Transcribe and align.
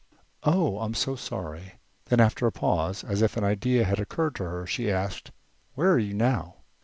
"Oh! 0.41 0.79
I'm 0.79 0.95
so 0.95 1.15
sorry." 1.15 1.73
Then 2.05 2.19
after 2.19 2.47
a 2.47 2.51
pause, 2.51 3.03
as 3.03 3.21
if 3.21 3.37
an 3.37 3.43
idea 3.43 3.83
had 3.83 3.99
occurred 3.99 4.33
to 4.37 4.43
her, 4.45 4.65
she 4.65 4.89
asked: 4.89 5.29
"Where 5.75 5.91
are 5.91 5.99
you 5.99 6.15
now?" 6.15 6.63